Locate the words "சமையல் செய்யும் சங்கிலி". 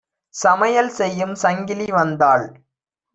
0.35-1.87